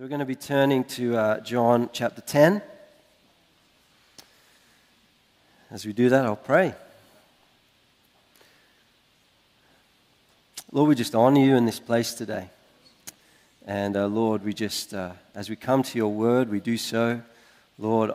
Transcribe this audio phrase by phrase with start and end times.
[0.00, 2.62] So we're going to be turning to uh, John chapter 10.
[5.70, 6.74] As we do that, I'll pray.
[10.72, 12.48] Lord, we just honor you in this place today.
[13.66, 17.20] And uh, Lord, we just, uh, as we come to your word, we do so,
[17.78, 18.12] Lord,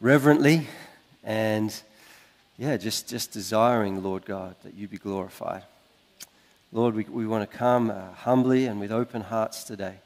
[0.00, 0.68] reverently
[1.22, 1.78] and,
[2.56, 5.64] yeah, just, just desiring, Lord God, that you be glorified.
[6.72, 9.96] Lord, we, we want to come uh, humbly and with open hearts today.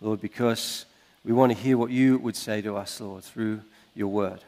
[0.00, 0.86] Lord, because
[1.24, 3.60] we want to hear what you would say to us, Lord, through
[3.94, 4.40] your word.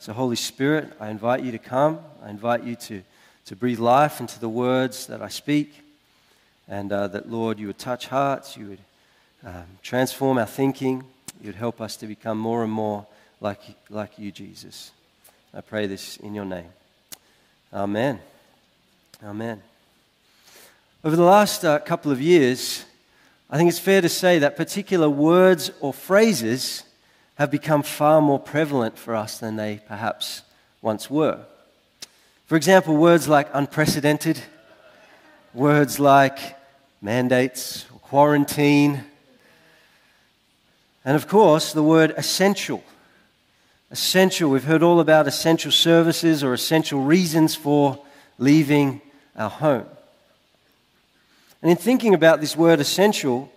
[0.00, 2.00] So, Holy Spirit, I invite you to come.
[2.24, 3.02] I invite you to,
[3.46, 5.80] to breathe life into the words that I speak.
[6.68, 8.78] And uh, that, Lord, you would touch hearts, you would
[9.44, 11.04] um, transform our thinking,
[11.40, 13.06] you would help us to become more and more
[13.40, 13.60] like,
[13.90, 14.90] like you, Jesus.
[15.54, 16.70] I pray this in your name.
[17.72, 18.18] Amen.
[19.24, 19.62] Amen.
[21.04, 22.84] Over the last uh, couple of years,
[23.52, 26.84] I think it's fair to say that particular words or phrases
[27.34, 30.40] have become far more prevalent for us than they perhaps
[30.80, 31.38] once were.
[32.46, 34.40] For example, words like unprecedented,
[35.52, 36.38] words like
[37.02, 39.04] mandates, quarantine,
[41.04, 42.82] and of course, the word essential.
[43.90, 48.02] Essential, we've heard all about essential services or essential reasons for
[48.38, 49.02] leaving
[49.36, 49.84] our home.
[51.62, 53.50] And in thinking about this word essential,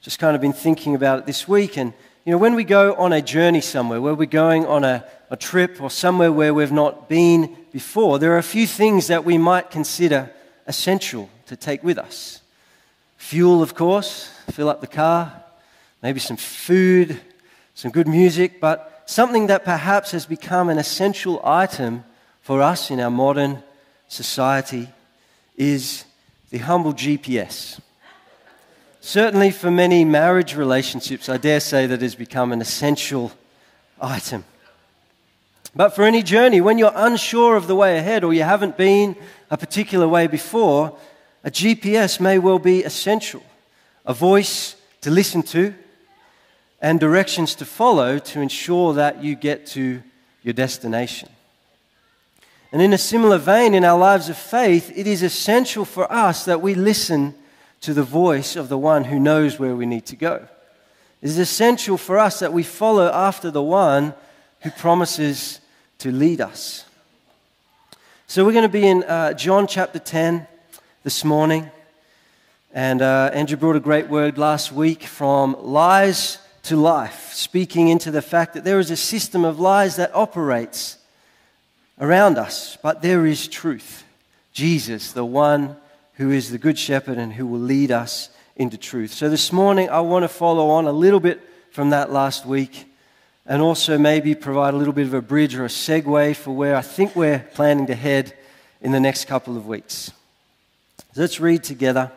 [0.00, 1.76] just kind of been thinking about it this week.
[1.76, 1.92] And,
[2.24, 5.36] you know, when we go on a journey somewhere, where we're going on a, a
[5.36, 9.38] trip or somewhere where we've not been before, there are a few things that we
[9.38, 10.30] might consider
[10.68, 12.42] essential to take with us.
[13.16, 15.42] Fuel, of course, fill up the car,
[16.00, 17.20] maybe some food,
[17.74, 22.04] some good music, but something that perhaps has become an essential item
[22.40, 23.62] for us in our modern
[24.06, 24.88] society
[25.56, 26.04] is
[26.50, 27.80] the humble GPS.
[29.00, 33.32] Certainly, for many marriage relationships, I dare say that has become an essential
[34.00, 34.44] item.
[35.74, 39.16] But for any journey, when you're unsure of the way ahead or you haven't been
[39.50, 40.96] a particular way before,
[41.44, 43.42] a GPS may well be essential.
[44.04, 45.74] A voice to listen to
[46.80, 50.02] and directions to follow to ensure that you get to
[50.42, 51.28] your destination.
[52.70, 56.44] And in a similar vein, in our lives of faith, it is essential for us
[56.44, 57.34] that we listen
[57.80, 60.46] to the voice of the one who knows where we need to go.
[61.22, 64.14] It is essential for us that we follow after the one
[64.60, 65.60] who promises
[65.98, 66.84] to lead us.
[68.26, 70.46] So we're going to be in uh, John chapter 10
[71.02, 71.70] this morning.
[72.74, 78.10] And uh, Andrew brought a great word last week from lies to life, speaking into
[78.10, 80.97] the fact that there is a system of lies that operates
[82.00, 84.04] around us, but there is truth.
[84.52, 85.76] Jesus, the one
[86.14, 89.12] who is the Good Shepherd and who will lead us into truth.
[89.12, 92.86] So this morning, I want to follow on a little bit from that last week
[93.46, 96.76] and also maybe provide a little bit of a bridge or a segue for where
[96.76, 98.36] I think we're planning to head
[98.80, 100.10] in the next couple of weeks.
[101.16, 102.12] Let's read together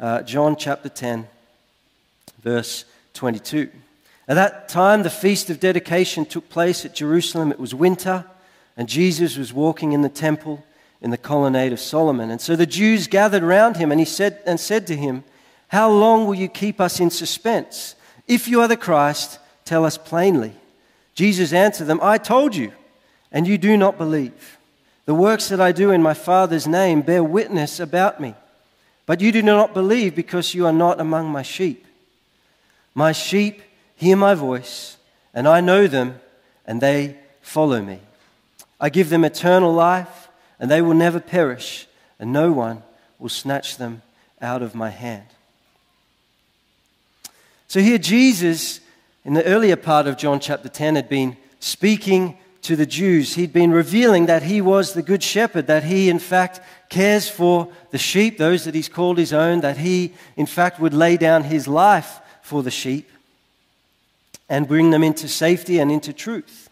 [0.00, 1.26] uh, John chapter 10,
[2.42, 2.84] verse
[3.14, 3.70] 22.
[4.28, 7.52] At that time, the feast of dedication took place at Jerusalem.
[7.52, 8.24] It was winter
[8.76, 10.64] and Jesus was walking in the temple
[11.00, 12.30] in the colonnade of Solomon.
[12.30, 15.24] And so the Jews gathered round him and he said and said to him,
[15.68, 17.94] "How long will you keep us in suspense?
[18.26, 20.54] If you are the Christ, tell us plainly."
[21.14, 22.72] Jesus answered them, "I told you,
[23.30, 24.58] and you do not believe.
[25.04, 28.34] The works that I do in my Father's name bear witness about me,
[29.06, 31.86] but you do not believe because you are not among my sheep.
[32.94, 33.62] My sheep
[33.94, 34.96] hear my voice,
[35.32, 36.20] and I know them,
[36.66, 38.00] and they follow me."
[38.80, 40.28] I give them eternal life,
[40.60, 41.86] and they will never perish,
[42.18, 42.82] and no one
[43.18, 44.02] will snatch them
[44.40, 45.26] out of my hand.
[47.68, 48.80] So here, Jesus,
[49.24, 53.34] in the earlier part of John chapter 10, had been speaking to the Jews.
[53.34, 57.68] He'd been revealing that he was the good shepherd, that he, in fact, cares for
[57.90, 61.44] the sheep, those that he's called his own, that he, in fact, would lay down
[61.44, 63.10] his life for the sheep
[64.48, 66.65] and bring them into safety and into truth.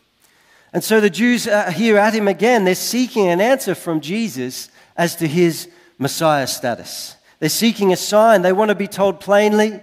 [0.75, 2.65] And so the Jews are here at him again.
[2.65, 5.69] They're seeking an answer from Jesus as to his
[5.99, 7.15] Messiah status.
[7.39, 8.43] They're seeking a sign.
[8.43, 9.81] They want to be told plainly.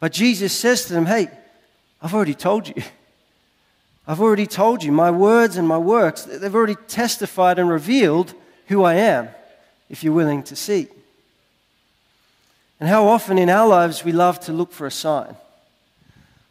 [0.00, 1.30] But Jesus says to them, Hey,
[2.02, 2.74] I've already told you.
[4.08, 4.90] I've already told you.
[4.90, 8.34] My words and my works, they've already testified and revealed
[8.66, 9.28] who I am,
[9.88, 10.88] if you're willing to see.
[12.80, 15.36] And how often in our lives we love to look for a sign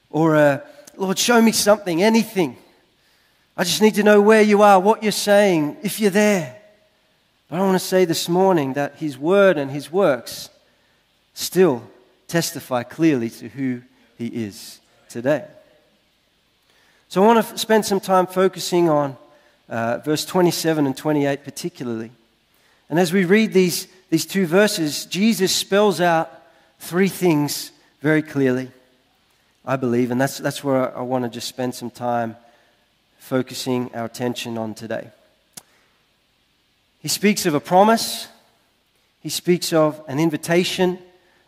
[0.09, 0.63] or a,
[0.95, 2.55] Lord, show me something, anything.
[3.61, 6.59] I just need to know where you are, what you're saying, if you're there.
[7.47, 10.49] But I want to say this morning that His Word and His works
[11.35, 11.83] still
[12.27, 13.83] testify clearly to who
[14.17, 14.79] He is
[15.09, 15.45] today.
[17.07, 19.15] So I want to spend some time focusing on
[19.69, 22.09] uh, verse 27 and 28 particularly.
[22.89, 26.31] And as we read these, these two verses, Jesus spells out
[26.79, 27.71] three things
[28.01, 28.71] very clearly,
[29.63, 32.35] I believe, and that's, that's where I want to just spend some time
[33.21, 35.07] focusing our attention on today.
[37.01, 38.27] He speaks of a promise,
[39.21, 40.97] he speaks of an invitation,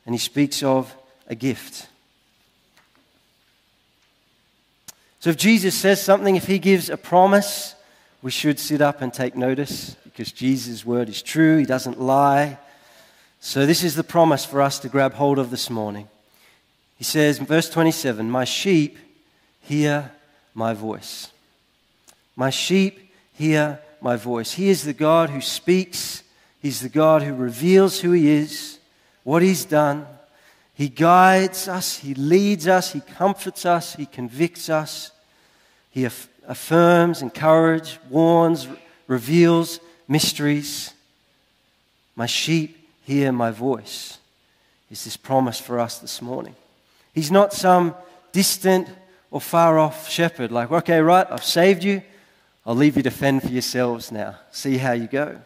[0.06, 0.96] and he speaks of
[1.28, 1.88] a gift.
[5.20, 7.76] So if Jesus says something, if he gives a promise,
[8.22, 12.60] we should sit up and take notice because Jesus' word is true, he doesn't lie.
[13.40, 16.08] So, this is the promise for us to grab hold of this morning.
[16.98, 18.98] He says in verse 27 My sheep
[19.60, 20.12] hear
[20.54, 21.33] my voice.
[22.36, 24.54] My sheep hear my voice.
[24.54, 26.24] He is the God who speaks,
[26.62, 28.80] He's the God who reveals who He is,
[29.24, 30.08] what He's done.
[30.74, 35.12] He guides us, He leads us, He comforts us, He convicts us,
[35.90, 38.68] He aff- affirms, encourages, warns,
[39.08, 40.94] reveals mysteries.
[42.16, 44.18] My sheep hear my voice,
[44.90, 46.56] is this promise for us this morning.
[47.14, 47.96] He's not some
[48.32, 48.88] distant
[49.32, 52.02] or far off shepherd, like, okay, right, I've saved you.
[52.66, 54.38] I'll leave you to fend for yourselves now.
[54.52, 55.40] See how you go.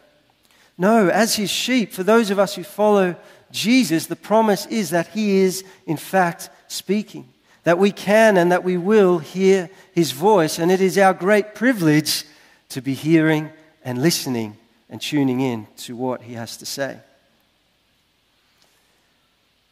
[0.76, 3.16] No, as his sheep, for those of us who follow
[3.50, 7.28] Jesus, the promise is that he is, in fact, speaking,
[7.64, 10.58] that we can and that we will hear his voice.
[10.60, 12.24] And it is our great privilege
[12.68, 13.50] to be hearing
[13.84, 14.56] and listening
[14.88, 16.98] and tuning in to what he has to say.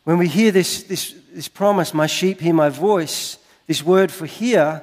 [0.04, 4.26] When we hear this, this, this promise, my sheep hear my voice, this word for
[4.26, 4.82] hear,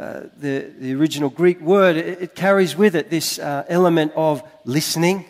[0.00, 4.42] uh, the, the original Greek word, it, it carries with it this uh, element of
[4.64, 5.26] listening,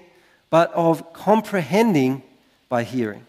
[0.49, 2.23] but of comprehending
[2.69, 3.27] by hearing.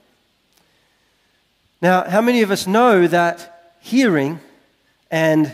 [1.82, 4.40] Now, how many of us know that hearing
[5.10, 5.52] and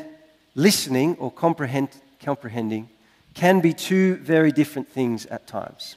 [0.55, 1.87] listening or comprehend,
[2.21, 2.89] comprehending
[3.33, 5.95] can be two very different things at times?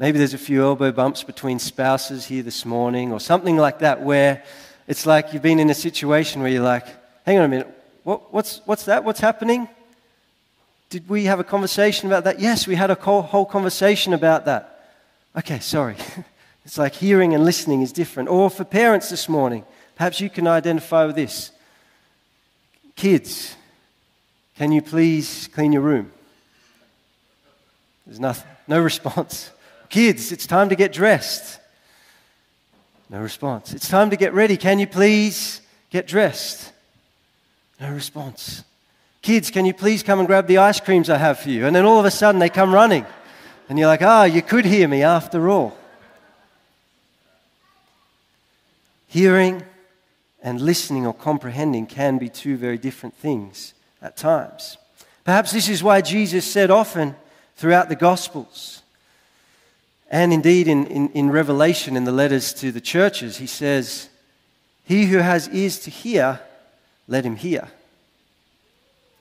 [0.00, 4.02] Maybe there's a few elbow bumps between spouses here this morning or something like that
[4.02, 4.42] where
[4.88, 6.88] it's like you've been in a situation where you're like,
[7.24, 7.70] hang on a minute,
[8.04, 9.02] what, what's, what's that?
[9.02, 9.68] What's happening?
[10.90, 12.38] Did we have a conversation about that?
[12.38, 14.92] Yes, we had a whole conversation about that.
[15.36, 15.96] Okay, sorry.
[16.64, 18.28] it's like hearing and listening is different.
[18.28, 19.64] Or for parents this morning,
[19.96, 21.50] perhaps you can identify with this.
[22.94, 23.56] Kids,
[24.56, 26.12] can you please clean your room?
[28.06, 29.50] There's nothing, no response.
[29.88, 31.58] Kids, it's time to get dressed.
[33.08, 33.72] No response.
[33.72, 34.56] It's time to get ready.
[34.56, 36.72] Can you please get dressed?
[37.84, 38.64] No response.
[39.20, 41.66] Kids, can you please come and grab the ice creams I have for you?
[41.66, 43.04] And then all of a sudden they come running.
[43.68, 45.76] And you're like, ah, oh, you could hear me after all.
[49.06, 49.62] Hearing
[50.42, 54.78] and listening or comprehending can be two very different things at times.
[55.22, 57.14] Perhaps this is why Jesus said often
[57.56, 58.82] throughout the Gospels,
[60.10, 64.08] and indeed, in, in, in, Revelation, in the letters to the churches, he says,
[64.84, 66.40] He who has ears to hear,
[67.08, 67.68] let him hear.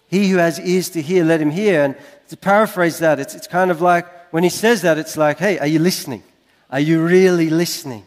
[0.10, 1.84] He who has ears to hear, let him hear.
[1.84, 1.96] And
[2.30, 5.60] to paraphrase that, it's, it's kind of like when he says that, it's like, hey,
[5.60, 6.24] are you listening?
[6.70, 8.04] Are you really listening?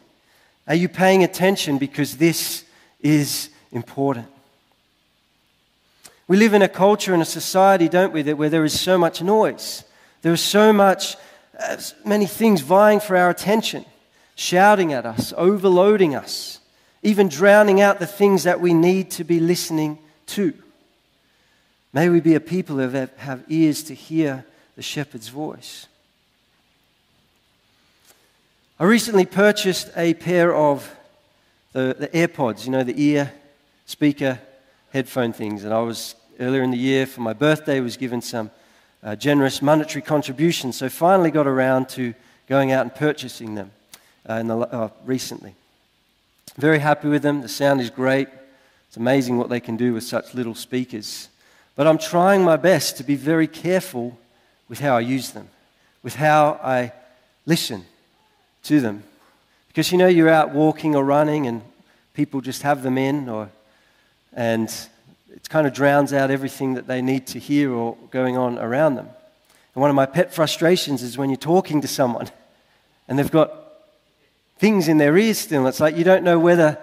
[0.67, 1.79] Are you paying attention?
[1.79, 2.65] Because this
[3.01, 4.27] is important.
[6.29, 8.99] We live in a culture and a society, don't we, that where there is so
[8.99, 9.85] much noise.
[10.23, 11.17] There is so much
[11.61, 13.85] uh, many things vying for our attention,
[14.35, 16.59] shouting at us, overloading us,
[17.07, 19.97] even drowning out the things that we need to be listening
[20.27, 20.53] to.
[21.93, 24.45] May we be a people who have ears to hear
[24.75, 25.87] the shepherd's voice.
[28.81, 30.93] I recently purchased a pair of
[31.73, 33.33] the, the AirPods, you know, the ear
[33.87, 34.41] speaker
[34.93, 35.63] headphone things.
[35.63, 38.51] And I was earlier in the year for my birthday was given some
[39.05, 40.77] uh, generous monetary contributions.
[40.77, 42.15] So finally got around to
[42.49, 43.71] going out and purchasing them
[44.29, 45.55] uh, in the, uh, recently.
[46.57, 47.43] Very happy with them.
[47.43, 48.29] The sound is great.
[48.89, 51.29] It's amazing what they can do with such little speakers.
[51.75, 54.19] But I'm trying my best to be very careful
[54.69, 55.49] with how I use them,
[56.03, 56.93] with how I
[57.45, 57.85] listen
[58.65, 59.03] to them.
[59.69, 61.61] Because you know, you're out walking or running and
[62.15, 63.51] people just have them in, or,
[64.33, 64.71] and
[65.31, 68.95] it kind of drowns out everything that they need to hear or going on around
[68.95, 69.09] them.
[69.75, 72.31] And one of my pet frustrations is when you're talking to someone
[73.07, 73.66] and they've got
[74.59, 75.67] things in their ears still.
[75.67, 76.79] It's like you don't know whether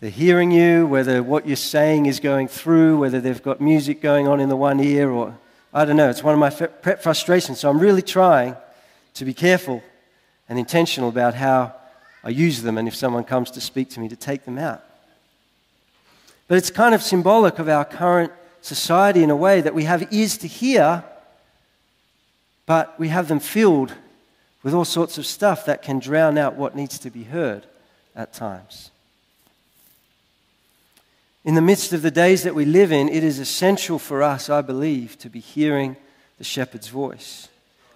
[0.00, 4.28] they're hearing you, whether what you're saying is going through, whether they've got music going
[4.28, 5.36] on in the one ear, or
[5.74, 6.08] I don't know.
[6.08, 7.60] It's one of my frustrations.
[7.60, 8.56] So I'm really trying
[9.14, 9.82] to be careful
[10.48, 11.74] and intentional about how
[12.22, 14.84] I use them and if someone comes to speak to me, to take them out.
[16.46, 18.32] But it's kind of symbolic of our current
[18.62, 21.04] society in a way that we have ears to hear,
[22.66, 23.94] but we have them filled
[24.62, 27.66] with all sorts of stuff that can drown out what needs to be heard
[28.14, 28.90] at times.
[31.44, 34.50] In the midst of the days that we live in, it is essential for us,
[34.50, 35.96] I believe, to be hearing
[36.36, 37.48] the shepherd's voice.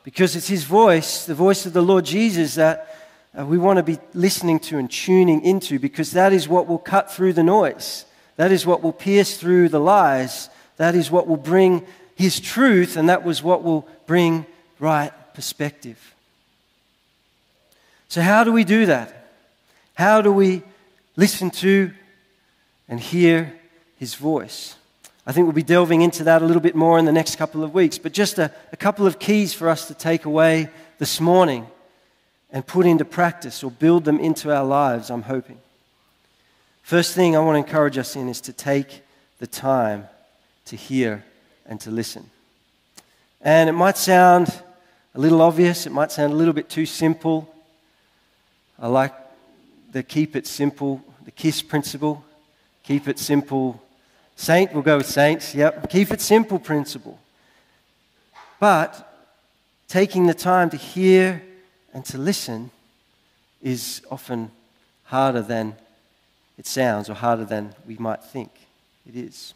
[0.05, 2.97] Because it's his voice, the voice of the Lord Jesus, that
[3.39, 6.79] uh, we want to be listening to and tuning into, because that is what will
[6.79, 8.05] cut through the noise.
[8.37, 10.49] That is what will pierce through the lies.
[10.77, 14.47] That is what will bring his truth, and that was what will bring
[14.79, 16.12] right perspective.
[18.13, 19.31] So, how do we do that?
[19.95, 20.63] How do we
[21.17, 21.91] listen to
[22.87, 23.59] and hear
[23.97, 24.77] his voice?
[25.27, 27.65] I think we'll be delving into that a little bit more in the next couple
[27.65, 31.23] of weeks, but just a, a couple of keys for us to take away this
[31.23, 31.67] morning
[32.51, 35.59] and put into practice or build them into our lives, I'm hoping.
[36.83, 39.01] First thing I want to encourage us in is to take
[39.39, 40.07] the time
[40.67, 41.25] to hear
[41.65, 42.29] and to listen.
[43.41, 44.53] And it might sound
[45.15, 47.49] a little obvious, it might sound a little bit too simple.
[48.83, 49.15] I like
[49.93, 52.25] the keep it simple, the KISS principle.
[52.83, 53.81] Keep it simple.
[54.35, 55.89] Saint, we'll go with saints, yep.
[55.89, 57.21] Keep it simple principle.
[58.59, 59.09] But
[59.87, 61.41] taking the time to hear
[61.95, 62.73] and to listen
[63.63, 64.51] is often
[65.05, 65.77] harder than
[66.59, 68.51] it sounds or harder than we might think
[69.07, 69.55] it is.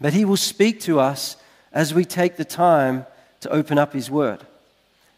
[0.00, 1.36] But He will speak to us
[1.72, 3.06] as we take the time
[3.42, 4.44] to open up His Word.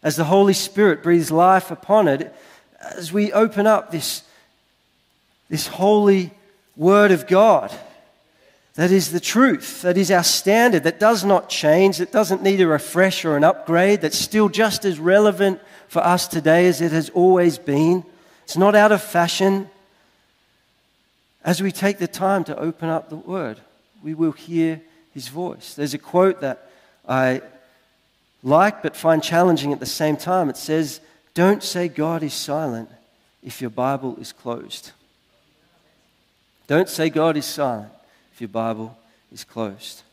[0.03, 2.31] As the Holy Spirit breathes life upon it,
[2.95, 4.23] as we open up this,
[5.49, 6.31] this holy
[6.75, 7.71] Word of God,
[8.75, 12.61] that is the truth, that is our standard, that does not change, that doesn't need
[12.61, 16.91] a refresh or an upgrade, that's still just as relevant for us today as it
[16.91, 18.05] has always been.
[18.45, 19.69] It's not out of fashion.
[21.43, 23.59] As we take the time to open up the Word,
[24.01, 24.81] we will hear
[25.13, 25.73] His voice.
[25.73, 26.69] There's a quote that
[27.07, 27.41] I
[28.43, 30.49] like but find challenging at the same time.
[30.49, 31.01] It says,
[31.33, 32.89] Don't say God is silent
[33.43, 34.91] if your Bible is closed.
[36.67, 37.91] Don't say God is silent
[38.33, 38.97] if your Bible
[39.31, 40.03] is closed.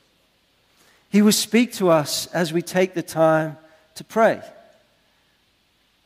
[1.11, 3.57] He will speak to us as we take the time
[3.95, 4.41] to pray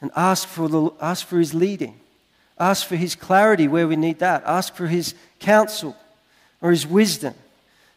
[0.00, 1.98] and ask for, the, ask for His leading.
[2.58, 4.42] Ask for His clarity where we need that.
[4.44, 5.96] Ask for His counsel
[6.60, 7.34] or His wisdom.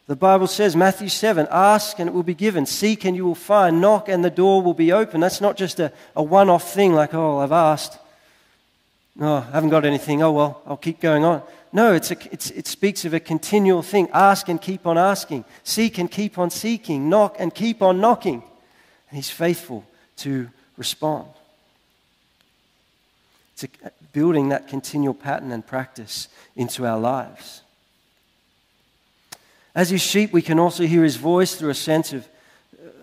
[0.07, 3.33] The Bible says, Matthew 7, ask and it will be given, seek and you will
[3.33, 5.19] find, knock and the door will be open.
[5.19, 7.97] That's not just a, a one off thing like, oh, I've asked.
[9.15, 10.21] No, I haven't got anything.
[10.21, 11.41] Oh, well, I'll keep going on.
[11.73, 14.07] No, it's a, it's, it speaks of a continual thing.
[14.13, 15.43] Ask and keep on asking.
[15.63, 17.09] Seek and keep on seeking.
[17.09, 18.43] Knock and keep on knocking.
[19.09, 19.85] And He's faithful
[20.17, 21.27] to respond.
[23.53, 27.61] It's a, building that continual pattern and practice into our lives.
[29.75, 32.27] As His sheep, we can also hear His voice through a sense of,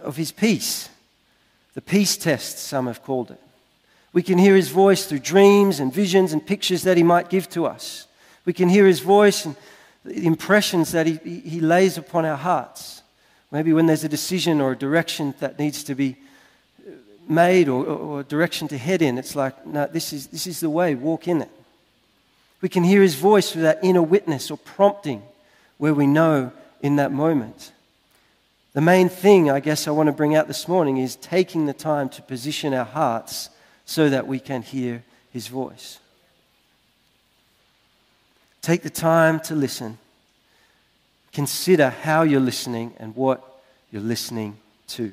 [0.02, 0.88] of His peace.
[1.75, 3.41] The peace test, some have called it.
[4.12, 7.49] We can hear His voice through dreams and visions and pictures that He might give
[7.50, 8.07] to us.
[8.45, 9.57] We can hear his voice and
[10.05, 13.02] the impressions that he, he lays upon our hearts.
[13.50, 16.17] Maybe when there's a decision or a direction that needs to be
[16.85, 16.91] uh,
[17.29, 20.61] made or, or a direction to head in, it's like, no, this is, this is
[20.61, 21.50] the way, walk in it.
[22.61, 25.23] We can hear his voice through that inner witness or prompting
[25.79, 26.52] where we know
[26.83, 27.73] in that moment.
[28.75, 31.73] The main thing I guess I want to bring out this morning is taking the
[31.73, 33.51] time to position our hearts
[33.85, 35.99] so that we can hear his voice.
[38.61, 39.99] Take the time to listen.
[41.33, 44.57] Consider how you're listening and what you're listening
[44.89, 45.12] to.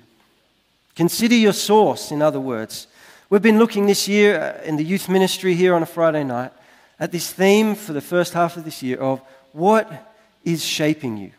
[0.95, 2.87] Consider your source, in other words.
[3.29, 6.51] We've been looking this year uh, in the youth ministry here on a Friday night
[6.99, 9.21] at this theme for the first half of this year of
[9.53, 11.31] what is shaping you.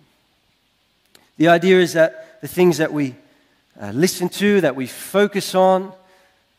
[1.41, 3.15] The idea is that the things that we
[3.81, 5.91] uh, listen to, that we focus on,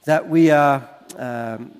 [0.06, 1.72] that we are um,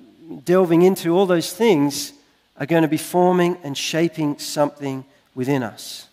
[0.44, 2.12] delving into, all those things
[2.58, 5.04] are going to be forming and shaping something
[5.34, 6.06] within us.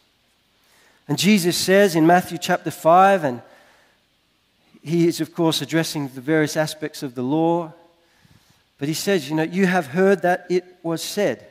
[1.08, 3.44] And Jesus says in Matthew chapter 5, and
[4.82, 7.72] he is, of course, addressing the various aspects of the law,
[8.80, 11.46] but he says, You know, you have heard that it was said.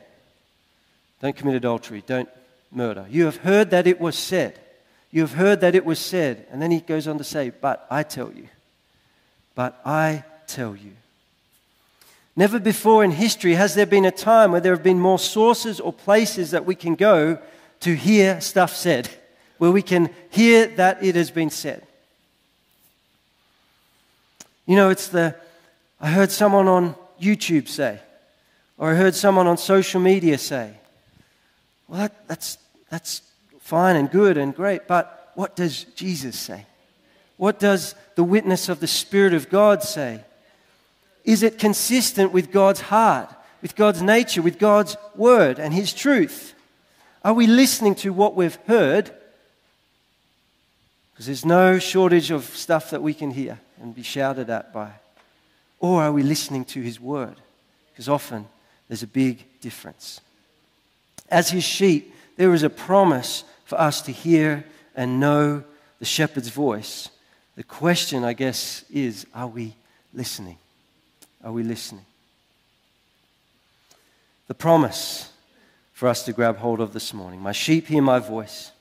[1.21, 2.27] Don't commit adultery, don't
[2.73, 3.05] murder.
[3.09, 4.59] You have heard that it was said.
[5.11, 6.45] You have heard that it was said.
[6.51, 8.47] And then he goes on to say, But I tell you.
[9.55, 10.91] But I tell you.
[12.35, 15.79] Never before in history has there been a time where there have been more sources
[15.79, 17.37] or places that we can go
[17.81, 19.09] to hear stuff said,
[19.57, 21.85] where we can hear that it has been said.
[24.65, 25.35] You know, it's the,
[25.99, 27.99] I heard someone on YouTube say,
[28.77, 30.75] or I heard someone on social media say,
[31.87, 32.57] well, that, that's
[32.89, 33.21] That's
[33.69, 36.65] fine and good and great, but what does Jesus say?
[37.37, 40.21] What does the witness of the Spirit of God say?
[41.23, 43.29] Is it consistent with God's heart,
[43.61, 46.55] with God's nature, with God's word and His truth?
[47.23, 49.11] Are we listening to what we've heard?
[51.13, 54.91] Because there's no shortage of stuff that we can hear and be shouted at by.
[55.79, 57.35] Or are we listening to His word?
[57.91, 58.47] Because often
[58.87, 60.21] there's a big difference.
[61.29, 65.63] As His sheep, there is a promise for us to hear and know
[65.99, 67.09] the shepherd's voice.
[67.55, 69.75] The question, I guess, is are we
[70.11, 70.57] listening?
[71.43, 72.05] Are we listening?
[74.47, 75.31] The promise
[75.93, 78.71] for us to grab hold of this morning My sheep hear my voice.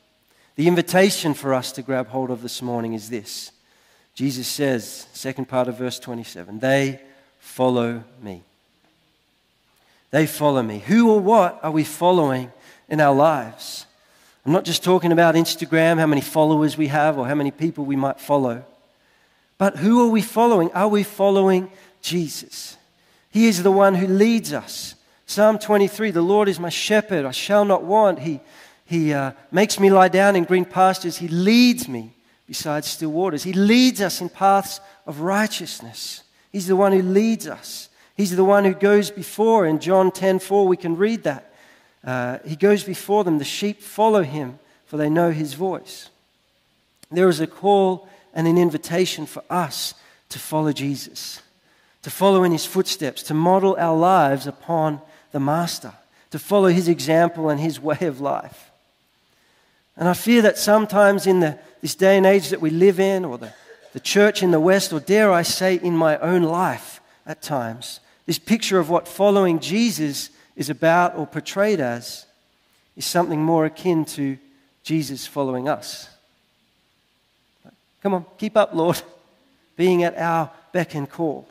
[0.57, 3.53] The invitation for us to grab hold of this morning is this
[4.15, 6.99] Jesus says, second part of verse 27, they
[7.39, 8.43] follow me.
[10.13, 10.79] They follow me.
[10.79, 12.51] Who or what are we following
[12.89, 13.85] in our lives?
[14.49, 17.85] I'm not just talking about Instagram, how many followers we have, or how many people
[17.85, 18.65] we might follow.
[19.59, 20.73] But who are we following?
[20.73, 22.79] Are we following Jesus?
[23.31, 24.95] He is the one who leads us.
[25.27, 28.21] Psalm 23 The Lord is my shepherd, I shall not want.
[28.21, 28.41] He,
[28.87, 32.15] he uh, makes me lie down in green pastures, He leads me
[32.47, 33.43] beside still waters.
[33.43, 36.23] He leads us in paths of righteousness.
[36.51, 37.91] He's the one who leads us.
[38.17, 39.67] He's the one who goes before.
[39.67, 41.48] In John 10 4, we can read that.
[42.09, 43.37] Uh, he goes before them.
[43.37, 46.09] The sheep follow him, for they know his voice.
[47.11, 49.93] There is a call and an invitation for us
[50.31, 51.43] to follow Jesus,
[52.01, 55.93] to follow in his footsteps, to model our lives upon the Master,
[56.31, 58.71] to follow his example and his way of life.
[59.95, 63.27] And I fear that sometimes in the, this day and age that we live in,
[63.27, 63.53] or the,
[63.93, 68.01] the church in the West, or dare I say, in my own life at times,
[68.25, 72.27] this picture of what following Jesus is about or portrayed as
[72.97, 74.37] is something more akin to
[74.83, 76.09] Jesus following us.
[78.03, 79.01] Come on, keep up, Lord.
[79.77, 81.49] Being at our beck and call.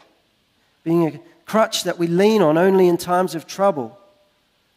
[0.84, 3.98] Being a crutch that we lean on only in times of trouble.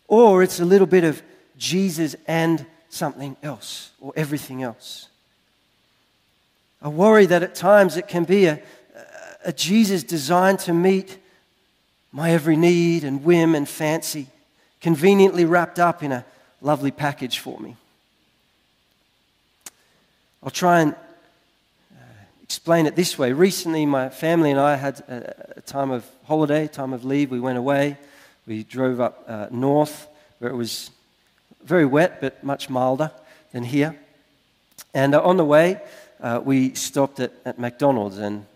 [0.06, 1.20] Or it's a little bit of
[1.58, 5.08] Jesus and something else or everything else.
[6.80, 8.62] I worry that at times it can be a,
[9.44, 11.18] a Jesus designed to meet
[12.12, 14.26] my every need and whim and fancy,
[14.80, 16.24] conveniently wrapped up in a
[16.60, 17.76] lovely package for me.
[20.42, 20.94] I'll try and
[21.92, 22.02] uh,
[22.42, 23.32] explain it this way.
[23.32, 27.30] Recently, my family and I had a, time of holiday, time of leave.
[27.30, 27.98] We went away.
[28.46, 30.90] We drove up uh, north where it was
[31.62, 33.10] very wet but much milder
[33.52, 33.96] than here.
[34.94, 35.80] And uh, on the way,
[36.20, 38.46] uh, we stopped at, at McDonald's, and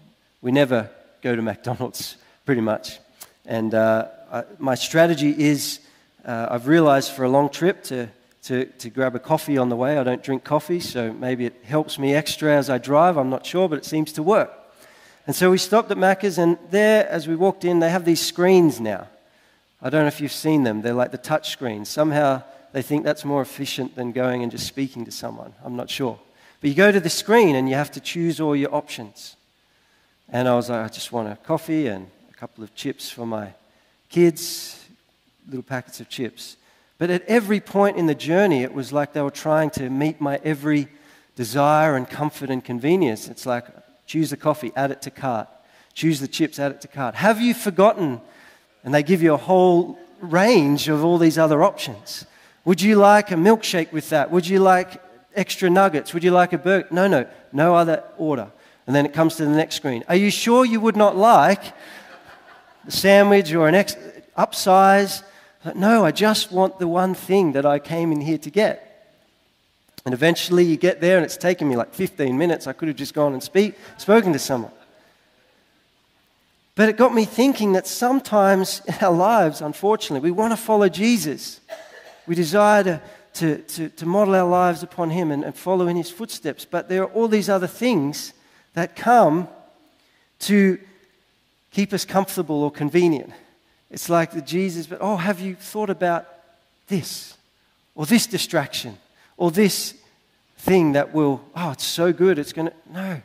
[0.43, 0.91] we never
[1.23, 2.99] go to McDonald's pretty much.
[3.47, 5.81] And uh, I, my strategy is
[6.25, 8.09] uh, I've realized for a long trip to,
[8.45, 9.99] to, to grab a coffee on the way.
[9.99, 13.17] I don't drink coffee, so maybe it helps me extra as I drive.
[13.17, 14.51] I'm not sure, but it seems to work.
[15.27, 18.21] And so we stopped at Macca's, and there, as we walked in, they have these
[18.21, 19.09] screens now.
[19.81, 20.83] I don't know if you've seen them.
[20.83, 21.89] They're like the touch screens.
[21.89, 25.53] Somehow they think that's more efficient than going and just speaking to someone.
[25.63, 26.19] I'm not sure.
[26.61, 29.37] But you go to the screen and you have to choose all your options.
[30.31, 32.09] And I was like, I just want a coffee and
[32.45, 33.55] couple of chips for my
[34.11, 34.85] kids,
[35.49, 36.59] little packets of chips.
[36.99, 40.21] But at every point in the journey, it was like they were trying to meet
[40.21, 40.89] my every
[41.37, 43.29] desire and comfort and convenience.
[43.29, 43.65] It's like,
[44.05, 45.49] choose the coffee, add it to cart.
[45.95, 47.15] Choose the chips, add it to cart.
[47.15, 48.21] Have you forgotten?
[48.85, 52.27] And they give you a whole range of all these other options.
[52.67, 54.31] Would you like a milkshake with that?
[54.31, 55.03] Would you like
[55.35, 56.13] extra nuggets?
[56.13, 56.89] Would you like a burger?
[56.91, 58.49] No, no, no other order.
[58.87, 60.05] And then it comes to the next screen.
[60.09, 61.73] Are you sure you would not like
[62.89, 63.97] sandwich or an ex-
[64.37, 65.23] upsize?
[65.75, 68.91] No, I just want the one thing that I came in here to get.
[70.05, 72.67] And eventually you get there, and it's taken me like 15 minutes.
[72.67, 74.73] I could have just gone and speak, spoken to someone.
[76.75, 80.89] But it got me thinking that sometimes in our lives, unfortunately, we want to follow
[80.89, 81.61] Jesus.
[82.27, 83.01] We desire to,
[83.35, 86.65] to, to, to model our lives upon Him and, and follow in His footsteps.
[86.65, 88.35] But there are all these other things
[88.75, 89.49] that come
[90.41, 90.79] to
[91.75, 93.33] keep us comfortable or convenient.
[93.91, 96.27] It's like the Jesus, but oh, have you thought about
[96.87, 97.37] this
[97.95, 98.97] or this distraction
[99.37, 99.95] or this
[100.59, 102.75] thing that will, oh, it's so good, it's going to.
[102.93, 103.21] No.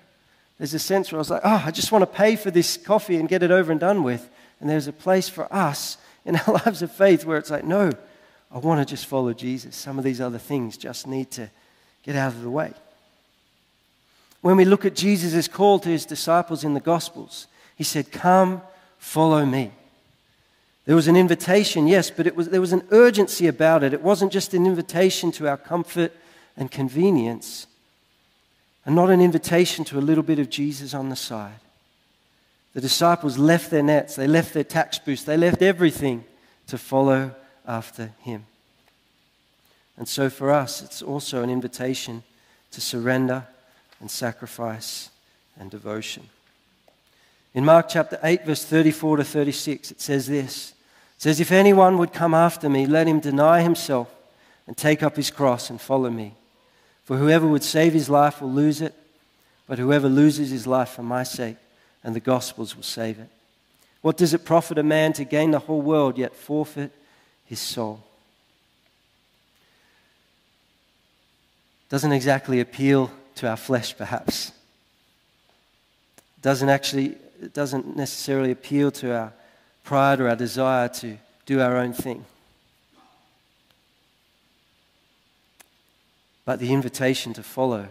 [0.57, 2.75] There's a sense where I was like, oh, I just want to pay for this
[2.75, 4.27] coffee and get it over and done with.
[4.59, 7.91] And there's a place for us in our lives of faith where it's like, no,
[8.51, 9.75] I want to just follow Jesus.
[9.75, 11.49] Some of these other things just need to
[12.03, 12.73] get out of the way.
[14.41, 17.47] When we look at Jesus' call to his disciples in the Gospels,
[17.79, 18.61] he said, Come,
[18.97, 19.71] follow me.
[20.85, 23.93] There was an invitation, yes, but it was, there was an urgency about it.
[23.93, 26.11] It wasn't just an invitation to our comfort
[26.57, 27.67] and convenience,
[28.85, 31.61] and not an invitation to a little bit of Jesus on the side.
[32.73, 36.25] The disciples left their nets, they left their tax booths, they left everything
[36.67, 37.33] to follow
[37.65, 38.45] after him.
[39.95, 42.23] And so for us, it's also an invitation
[42.71, 43.47] to surrender
[44.01, 45.11] and sacrifice
[45.57, 46.27] and devotion.
[47.53, 50.73] In Mark chapter 8, verse 34 to 36, it says this
[51.15, 54.13] It says, If anyone would come after me, let him deny himself
[54.67, 56.35] and take up his cross and follow me.
[57.05, 58.93] For whoever would save his life will lose it,
[59.67, 61.57] but whoever loses his life for my sake
[62.03, 63.29] and the gospel's will save it.
[64.01, 66.91] What does it profit a man to gain the whole world yet forfeit
[67.45, 68.03] his soul?
[71.89, 74.51] Doesn't exactly appeal to our flesh, perhaps.
[76.41, 79.33] Doesn't actually, it doesn't necessarily appeal to our
[79.83, 82.25] pride or our desire to do our own thing.
[86.45, 87.87] But the invitation to follow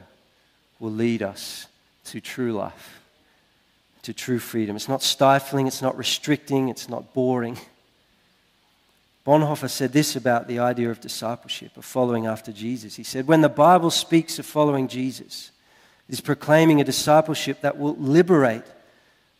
[0.81, 1.67] will lead us
[2.05, 2.99] to true life
[4.09, 4.75] to true freedom.
[4.75, 7.59] It's not stifling, it's not restricting, it's not boring.
[9.27, 12.97] Bonhoeffer said this about the idea of discipleship, of following after Jesus.
[12.97, 15.51] He said, When the Bible speaks of following Jesus,
[16.09, 18.65] it is proclaiming a discipleship that will liberate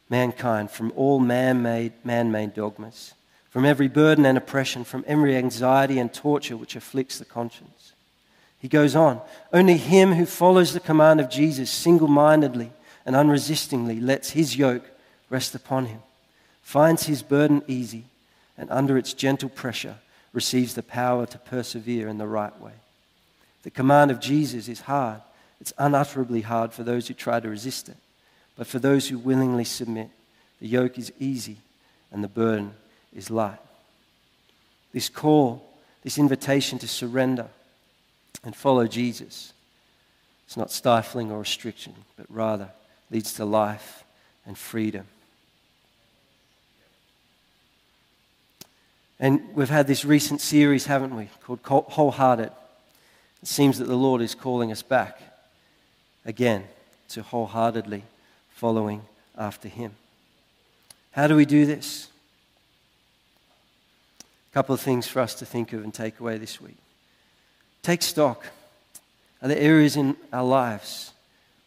[0.09, 3.15] mankind from all man made man-made dogmas,
[3.51, 7.93] from every burden and oppression, from every anxiety and torture which afflicts the conscience.
[8.59, 9.21] He goes on,
[9.53, 12.73] Only him who follows the command of Jesus single mindedly
[13.07, 14.91] and unresistingly lets his yoke
[15.31, 16.01] rest upon him,
[16.63, 18.05] finds his burden easy,
[18.57, 19.97] and under its gentle pressure
[20.33, 22.73] receives the power to persevere in the right way.
[23.63, 25.21] The command of Jesus is hard.
[25.61, 27.97] It's unutterably hard for those who try to resist it.
[28.59, 30.11] But for those who willingly submit,
[30.61, 31.59] the yoke is easy
[32.11, 32.75] and the burden
[33.15, 33.61] is light.
[34.93, 35.65] This call,
[36.03, 37.47] this invitation to surrender
[38.43, 39.53] and follow Jesus,
[40.47, 42.69] it's not stifling or restriction, but rather
[43.11, 44.03] leads to life
[44.45, 45.07] and freedom.
[49.21, 52.51] And we've had this recent series, haven't we, called Wholehearted.
[53.43, 55.21] It seems that the Lord is calling us back
[56.25, 56.65] again
[57.11, 58.03] to wholeheartedly
[58.59, 59.01] following
[59.37, 59.93] after Him.
[61.13, 62.09] How do we do this?
[64.51, 66.77] A couple of things for us to think of and take away this week.
[67.85, 68.47] Take stock.
[69.41, 71.13] Are there areas in our lives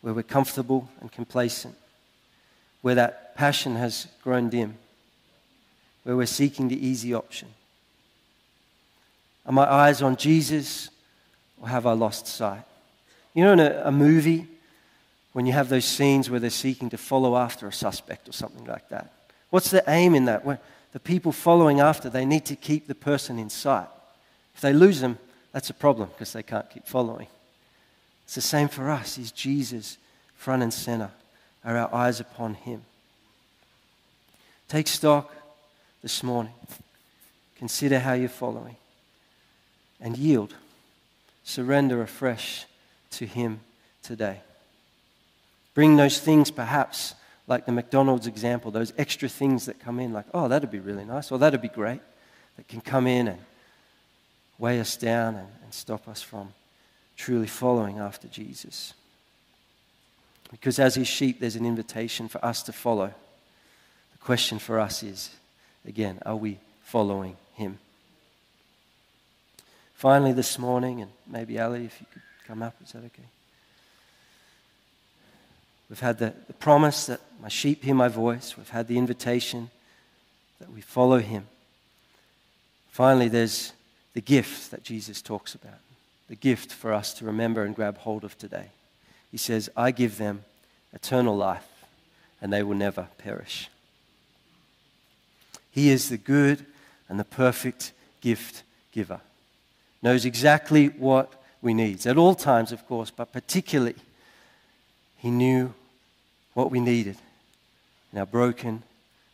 [0.01, 1.75] where we're comfortable and complacent,
[2.81, 4.77] where that passion has grown dim,
[6.03, 7.47] where we're seeking the easy option?
[9.45, 10.89] Are my eyes on Jesus
[11.61, 12.65] or have I lost sight?
[13.33, 14.47] You know, in a, a movie,
[15.33, 18.65] when you have those scenes where they're seeking to follow after a suspect or something
[18.65, 19.13] like that,
[19.49, 20.43] what's the aim in that?
[20.91, 23.87] The people following after, they need to keep the person in sight.
[24.55, 25.17] If they lose them,
[25.53, 27.27] that's a problem because they can't keep following.
[28.25, 29.17] It's the same for us.
[29.17, 29.97] Is Jesus
[30.35, 31.11] front and center?
[31.63, 32.81] Are our eyes upon Him?
[34.67, 35.33] Take stock
[36.01, 36.53] this morning.
[37.57, 38.75] Consider how you're following
[39.99, 40.55] and yield.
[41.43, 42.65] Surrender afresh
[43.11, 43.59] to Him
[44.01, 44.41] today.
[45.73, 47.15] Bring those things, perhaps,
[47.47, 51.05] like the McDonald's example, those extra things that come in, like, oh, that'd be really
[51.05, 52.01] nice, or that'd be great,
[52.57, 53.39] that can come in and
[54.59, 56.53] weigh us down and, and stop us from
[57.15, 58.93] truly following after Jesus.
[60.51, 63.07] Because as his sheep, there's an invitation for us to follow.
[63.07, 65.29] The question for us is
[65.87, 67.79] again, are we following him?
[69.95, 73.29] Finally, this morning, and maybe Ali, if you could come up, is that okay?
[75.91, 78.55] We've had the, the promise that my sheep hear my voice.
[78.55, 79.69] We've had the invitation
[80.61, 81.47] that we follow him.
[82.91, 83.73] Finally, there's
[84.13, 85.79] the gift that Jesus talks about
[86.29, 88.67] the gift for us to remember and grab hold of today.
[89.31, 90.45] He says, I give them
[90.93, 91.67] eternal life,
[92.41, 93.69] and they will never perish.
[95.71, 96.65] He is the good
[97.09, 99.19] and the perfect gift giver.
[100.01, 102.07] Knows exactly what we need.
[102.07, 103.95] At all times, of course, but particularly,
[105.17, 105.73] He knew
[106.53, 107.17] what we needed
[108.11, 108.83] in our broken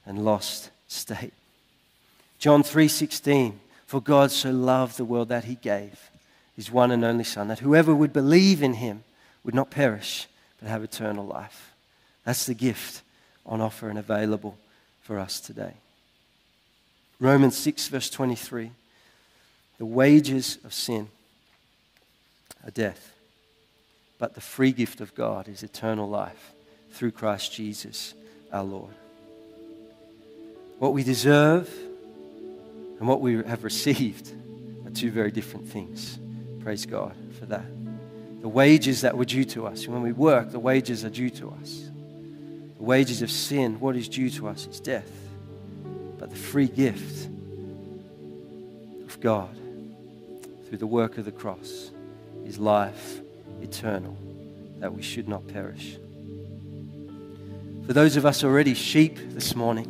[0.05, 1.33] and lost state.
[2.39, 6.11] John 3:16 For God so loved the world that he gave
[6.55, 9.03] his one and only Son, that whoever would believe in him
[9.43, 10.27] would not perish,
[10.59, 11.73] but have eternal life.
[12.25, 13.03] That's the gift
[13.45, 14.57] on offer and available
[15.01, 15.73] for us today.
[17.19, 18.71] Romans 6, verse 23
[19.77, 21.09] The wages of sin
[22.65, 23.13] are death,
[24.19, 26.53] but the free gift of God is eternal life
[26.91, 28.13] through Christ Jesus
[28.51, 28.93] our Lord.
[30.79, 31.69] What we deserve
[32.99, 34.31] and what we have received
[34.85, 36.19] are two very different things.
[36.61, 37.65] Praise God for that.
[38.41, 41.49] The wages that were due to us, when we work, the wages are due to
[41.61, 41.89] us.
[42.77, 45.11] The wages of sin, what is due to us is death.
[46.19, 47.27] But the free gift
[49.05, 49.55] of God
[50.67, 51.91] through the work of the cross
[52.45, 53.19] is life
[53.61, 54.15] eternal,
[54.79, 55.97] that we should not perish.
[57.87, 59.85] For those of us already sheep this morning,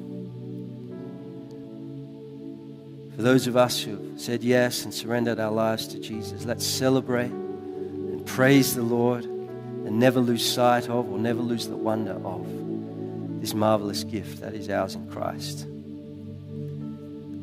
[3.15, 6.63] for those of us who have said yes and surrendered our lives to Jesus, let's
[6.63, 12.21] celebrate and praise the Lord and never lose sight of or never lose the wonder
[12.23, 12.45] of
[13.41, 15.65] this marvelous gift that is ours in Christ.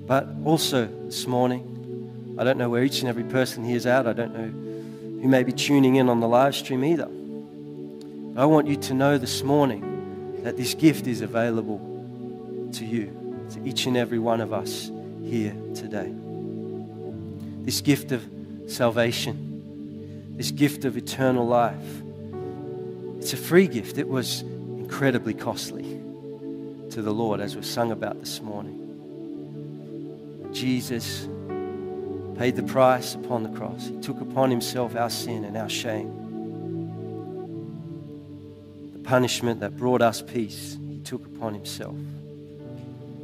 [0.07, 4.07] But also this morning, I don't know where each and every person here is at.
[4.07, 7.09] I don't know who may be tuning in on the live stream either.
[7.09, 9.94] But I want you to know this morning
[10.45, 11.79] that this gift is available
[12.75, 14.91] to you, to each and every one of us
[15.23, 16.13] here today.
[17.63, 18.23] This gift of
[18.67, 22.03] salvation, this gift of eternal life,
[23.17, 23.97] it's a free gift.
[23.97, 25.85] It was incredibly costly
[26.91, 28.83] to the Lord, as we've sung about this morning.
[30.53, 31.27] Jesus
[32.37, 33.87] paid the price upon the cross.
[33.87, 36.24] He took upon himself our sin and our shame.
[39.05, 41.97] Punishment that brought us peace, he took upon himself.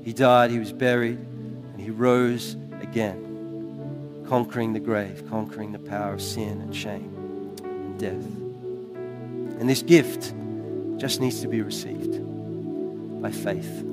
[0.05, 6.13] He died, he was buried, and he rose again, conquering the grave, conquering the power
[6.15, 8.25] of sin and shame and death.
[9.61, 10.35] And this gift
[10.99, 12.21] just needs to be received
[13.23, 13.85] by faith.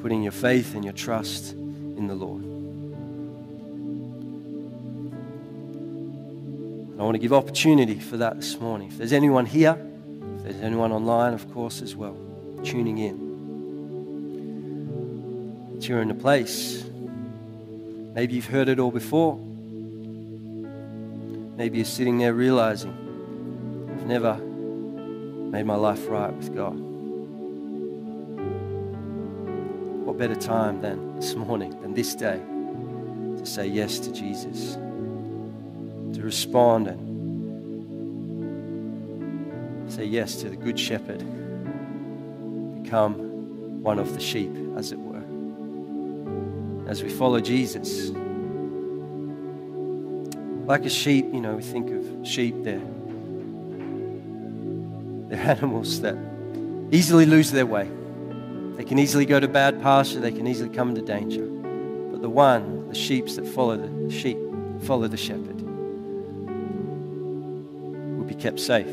[0.00, 2.49] Putting your faith and your trust in the Lord.
[7.00, 8.88] I want to give opportunity for that this morning.
[8.88, 9.76] If there's anyone here,
[10.36, 12.16] if there's anyone online, of course, as well,
[12.62, 13.30] tuning in
[15.90, 16.84] you're in a place.
[18.14, 19.36] Maybe you've heard it all before.
[21.56, 22.92] Maybe you're sitting there realizing,
[23.90, 26.76] I've never made my life right with God.
[30.06, 32.40] What better time than this morning, than this day,
[33.38, 34.76] to say yes to Jesus,
[36.30, 37.02] respond and
[39.92, 41.18] say yes to the Good Shepherd,
[42.84, 45.10] become one of the sheep, as it were
[46.90, 48.10] as we follow Jesus.
[50.66, 52.80] Like a sheep, you know, we think of sheep, they're,
[55.28, 56.16] they're animals that
[56.90, 57.88] easily lose their way.
[58.76, 61.44] They can easily go to bad pasture, they can easily come into danger.
[61.44, 64.38] But the one, the sheep that follow the sheep,
[64.82, 65.59] follow the shepherd,
[68.40, 68.86] kept safe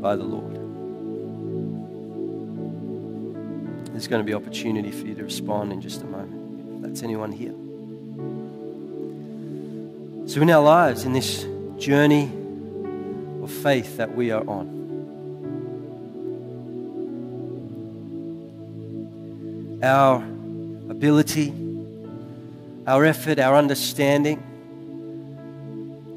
[0.00, 0.54] by the Lord.
[3.92, 6.76] There's going to be opportunity for you to respond in just a moment.
[6.76, 7.52] If that's anyone here.
[10.28, 11.46] So, in our lives, in this
[11.78, 12.30] journey
[13.42, 14.76] of faith that we are on,
[19.82, 20.16] our
[20.88, 21.52] ability,
[22.86, 24.42] our effort, our understanding,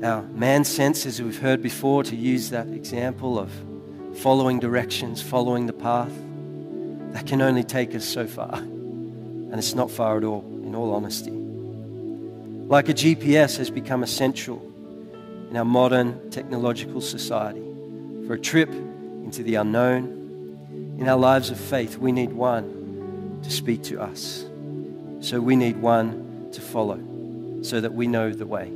[0.03, 3.51] our man sense, as we've heard before, to use that example of
[4.17, 6.12] following directions, following the path
[7.12, 8.55] that can only take us so far.
[8.55, 11.31] And it's not far at all, in all honesty.
[11.31, 14.62] Like a GPS has become essential
[15.49, 17.63] in our modern technological society.
[18.27, 23.51] For a trip into the unknown, in our lives of faith, we need one to
[23.51, 24.45] speak to us.
[25.21, 26.99] So we need one to follow
[27.63, 28.71] so that we know the way.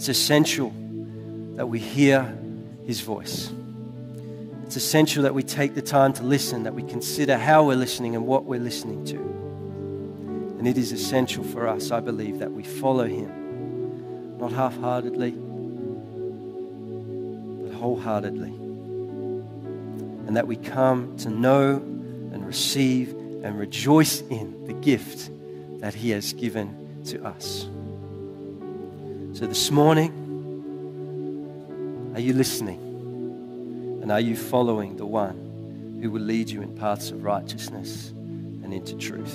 [0.00, 0.72] It's essential
[1.56, 2.22] that we hear
[2.86, 3.52] his voice.
[4.64, 8.16] It's essential that we take the time to listen, that we consider how we're listening
[8.16, 9.18] and what we're listening to.
[10.58, 15.32] And it is essential for us, I believe, that we follow Him, not half heartedly,
[17.62, 18.54] but wholeheartedly.
[20.26, 23.10] And that we come to know and receive
[23.44, 25.30] and rejoice in the gift
[25.80, 27.66] that He has given to us.
[29.40, 30.12] So this morning,
[32.14, 32.78] are you listening?
[34.02, 38.74] And are you following the one who will lead you in paths of righteousness and
[38.74, 39.34] into truth?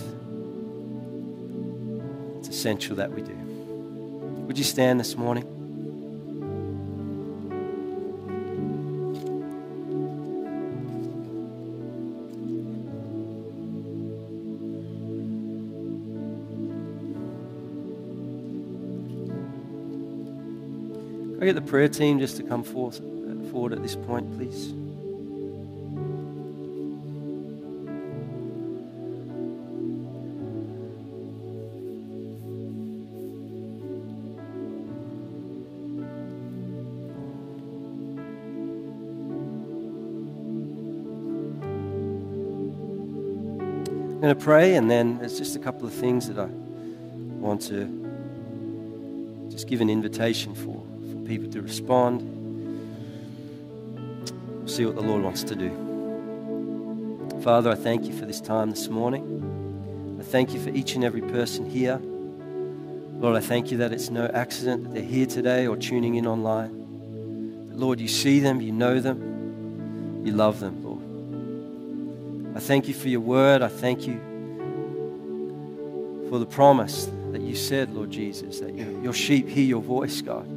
[2.38, 3.34] It's essential that we do.
[4.46, 5.55] Would you stand this morning?
[21.46, 22.98] I get the prayer team just to come forth,
[23.52, 24.72] forward at this point, please?
[44.10, 47.62] I'm going to pray, and then there's just a couple of things that I want
[47.68, 47.86] to
[49.52, 50.75] just give an invitation for
[51.26, 52.22] people to respond.
[54.60, 55.70] We'll see what the Lord wants to do.
[57.44, 60.18] Father, I thank you for this time this morning.
[60.20, 62.00] I thank you for each and every person here.
[63.20, 66.26] Lord, I thank you that it's no accident that they're here today or tuning in
[66.28, 67.68] online.
[67.70, 71.02] But Lord, you see them, you know them, you love them, Lord.
[72.56, 73.62] I thank you for your word.
[73.62, 74.20] I thank you
[76.30, 80.48] for the promise that you said, Lord Jesus, that your sheep hear your voice, God.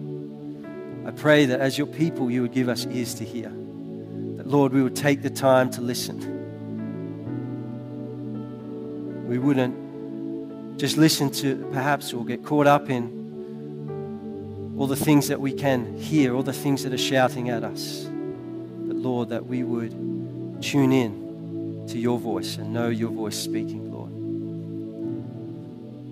[1.18, 3.48] Pray that as your people, you would give us ears to hear.
[3.48, 6.36] That, Lord, we would take the time to listen.
[9.28, 15.40] We wouldn't just listen to perhaps or get caught up in all the things that
[15.40, 18.04] we can hear, all the things that are shouting at us.
[18.04, 19.90] But Lord, that we would
[20.62, 24.12] tune in to your voice and know your voice speaking, Lord.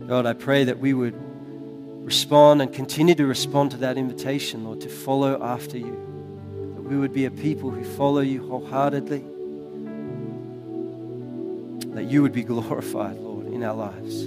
[0.08, 1.14] God, I pray that we would
[2.06, 5.90] respond and continue to respond to that invitation, Lord, to follow after you.
[6.76, 9.24] That we would be a people who follow you wholeheartedly.
[11.94, 14.22] That you would be glorified, Lord, in our lives.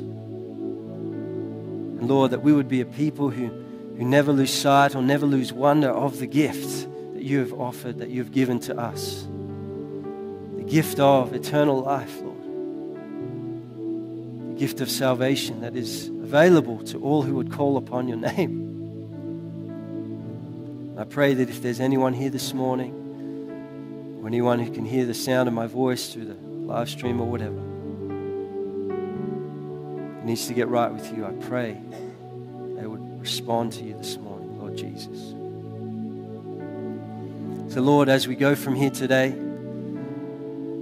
[2.00, 5.26] And Lord, that we would be a people who, who never lose sight or never
[5.26, 9.26] lose wonder of the gift that you have offered, that you have given to us.
[10.58, 12.44] The gift of eternal life, Lord.
[14.50, 18.68] The gift of salvation that is available to all who would call upon your name.
[20.96, 22.94] I pray that if there's anyone here this morning,
[24.22, 27.28] or anyone who can hear the sound of my voice through the live stream or
[27.28, 27.60] whatever,
[30.24, 31.82] needs to get right with you, I pray
[32.76, 35.34] they would respond to you this morning, Lord Jesus.
[37.74, 39.30] So, Lord, as we go from here today,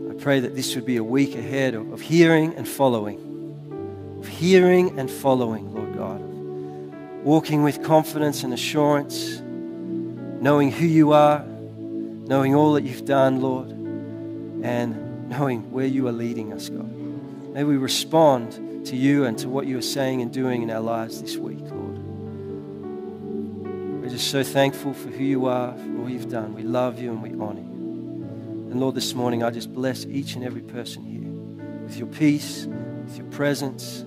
[0.10, 3.37] I pray that this would be a week ahead of, hearing and following.
[4.38, 6.22] Hearing and following, Lord God.
[7.24, 13.72] Walking with confidence and assurance, knowing who you are, knowing all that you've done, Lord,
[14.64, 16.88] and knowing where you are leading us, God.
[17.54, 20.82] May we respond to you and to what you are saying and doing in our
[20.82, 21.98] lives this week, Lord.
[24.04, 26.54] We're just so thankful for who you are, for all you've done.
[26.54, 28.70] We love you and we honor you.
[28.70, 31.28] And Lord, this morning I just bless each and every person here
[31.82, 34.06] with your peace, with your presence,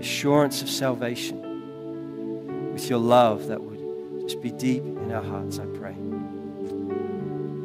[0.00, 5.66] assurance of salvation, with your love that would just be deep in our hearts, I
[5.66, 5.94] pray.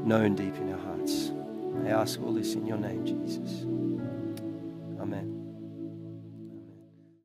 [0.06, 1.32] Known deep in our hearts.
[1.86, 3.55] I ask all this in your name, Jesus.